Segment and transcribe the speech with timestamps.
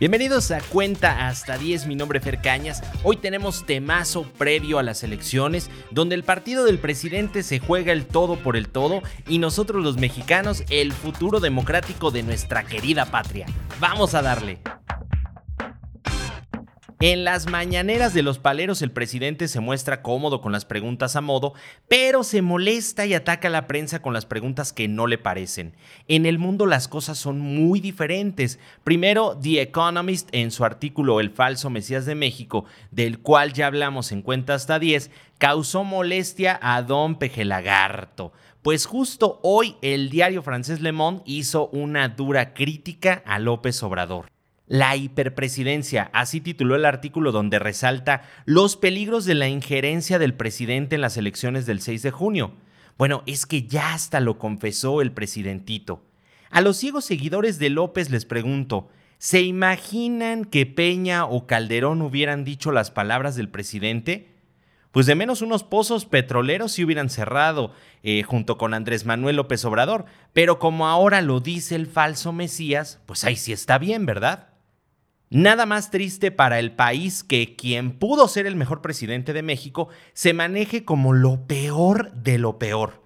[0.00, 2.82] Bienvenidos a Cuenta hasta 10, mi nombre es Fer Cañas.
[3.04, 8.04] Hoy tenemos temazo previo a las elecciones, donde el partido del presidente se juega el
[8.04, 13.46] todo por el todo y nosotros los mexicanos el futuro democrático de nuestra querida patria.
[13.78, 14.58] Vamos a darle.
[17.06, 21.20] En las mañaneras de los paleros el presidente se muestra cómodo con las preguntas a
[21.20, 21.52] modo,
[21.86, 25.74] pero se molesta y ataca a la prensa con las preguntas que no le parecen.
[26.08, 28.58] En el mundo las cosas son muy diferentes.
[28.84, 34.10] Primero, The Economist en su artículo El falso Mesías de México, del cual ya hablamos
[34.10, 38.32] en cuenta hasta 10, causó molestia a Don Pejelagarto.
[38.62, 44.33] Pues justo hoy el diario francés Le Monde hizo una dura crítica a López Obrador.
[44.66, 50.94] La hiperpresidencia, así tituló el artículo donde resalta los peligros de la injerencia del presidente
[50.94, 52.54] en las elecciones del 6 de junio.
[52.96, 56.02] Bueno, es que ya hasta lo confesó el presidentito.
[56.50, 62.44] A los ciegos seguidores de López les pregunto, ¿se imaginan que Peña o Calderón hubieran
[62.44, 64.32] dicho las palabras del presidente?
[64.92, 69.62] Pues de menos unos pozos petroleros se hubieran cerrado eh, junto con Andrés Manuel López
[69.66, 74.53] Obrador, pero como ahora lo dice el falso Mesías, pues ahí sí está bien, ¿verdad?
[75.34, 79.88] Nada más triste para el país que quien pudo ser el mejor presidente de México
[80.12, 83.02] se maneje como lo peor de lo peor.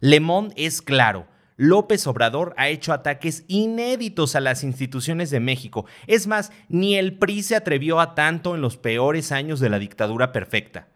[0.00, 1.28] Lemón es claro.
[1.56, 5.86] López Obrador ha hecho ataques inéditos a las instituciones de México.
[6.08, 9.78] Es más, ni el PRI se atrevió a tanto en los peores años de la
[9.78, 10.88] dictadura perfecta.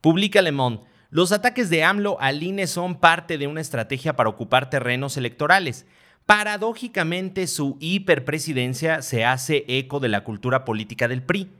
[0.00, 0.80] Publica Lemón.
[1.10, 5.84] Los ataques de AMLO al INE son parte de una estrategia para ocupar terrenos electorales.
[6.26, 11.50] Paradójicamente, su hiperpresidencia se hace eco de la cultura política del PRI,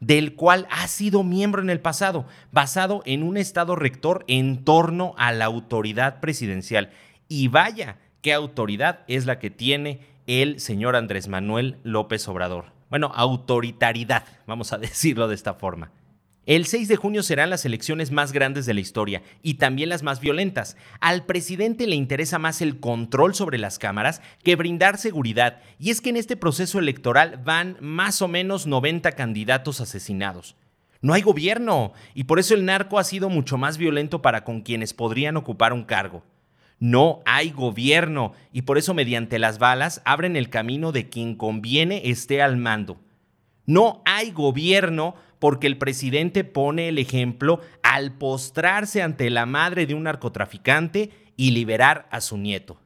[0.00, 5.14] del cual ha sido miembro en el pasado, basado en un estado rector en torno
[5.16, 6.90] a la autoridad presidencial.
[7.28, 12.66] Y vaya, qué autoridad es la que tiene el señor Andrés Manuel López Obrador.
[12.88, 15.90] Bueno, autoritaridad, vamos a decirlo de esta forma.
[16.50, 20.02] El 6 de junio serán las elecciones más grandes de la historia y también las
[20.02, 20.76] más violentas.
[21.00, 26.00] Al presidente le interesa más el control sobre las cámaras que brindar seguridad, y es
[26.00, 30.56] que en este proceso electoral van más o menos 90 candidatos asesinados.
[31.00, 34.62] No hay gobierno, y por eso el narco ha sido mucho más violento para con
[34.62, 36.24] quienes podrían ocupar un cargo.
[36.80, 42.10] No hay gobierno, y por eso mediante las balas abren el camino de quien conviene
[42.10, 42.98] esté al mando.
[43.66, 49.94] No hay gobierno porque el presidente pone el ejemplo al postrarse ante la madre de
[49.94, 52.78] un narcotraficante y liberar a su nieto.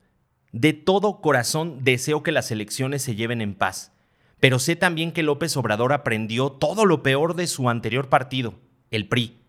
[0.52, 3.92] De todo corazón deseo que las elecciones se lleven en paz,
[4.38, 8.54] pero sé también que López Obrador aprendió todo lo peor de su anterior partido,
[8.90, 9.40] el PRI.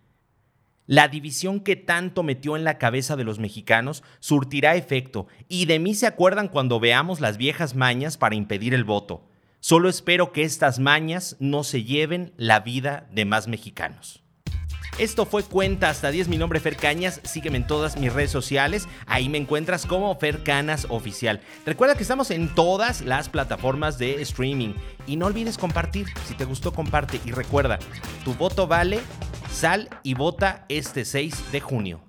[0.88, 5.80] La división que tanto metió en la cabeza de los mexicanos surtirá efecto, y de
[5.80, 9.28] mí se acuerdan cuando veamos las viejas mañas para impedir el voto.
[9.68, 14.22] Solo espero que estas mañas no se lleven la vida de más mexicanos.
[15.00, 16.28] Esto fue Cuenta hasta 10.
[16.28, 17.20] Mi nombre es Fer Cañas.
[17.24, 18.88] Sígueme en todas mis redes sociales.
[19.08, 21.42] Ahí me encuentras como Fer Canas Oficial.
[21.66, 24.76] Recuerda que estamos en todas las plataformas de streaming.
[25.08, 26.10] Y no olvides compartir.
[26.28, 27.20] Si te gustó, comparte.
[27.26, 27.80] Y recuerda,
[28.24, 29.00] tu voto vale.
[29.52, 32.05] Sal y vota este 6 de junio.